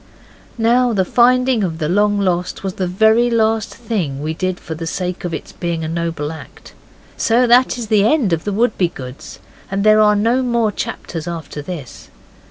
Now 0.57 0.93
the 0.93 1.05
finding 1.05 1.63
of 1.63 1.77
the 1.77 1.87
long 1.87 2.19
lost 2.19 2.63
was 2.63 2.73
the 2.73 2.87
very 2.87 3.29
last 3.29 3.69
thing 3.75 4.19
we 4.23 4.33
did 4.33 4.59
for 4.59 4.73
the 4.73 4.87
sake 4.87 5.23
of 5.23 5.31
its 5.31 5.51
being 5.51 5.83
a 5.83 5.87
noble 5.87 6.31
act, 6.31 6.73
so 7.17 7.45
that 7.45 7.77
is 7.77 7.85
the 7.85 8.03
end 8.03 8.33
of 8.33 8.43
the 8.43 8.51
Wouldbegoods, 8.51 9.37
and 9.69 9.83
there 9.83 9.99
are 10.01 10.15
no 10.15 10.41
more 10.41 10.71
chapters 10.71 11.27
after 11.27 11.61
this. 11.61 12.09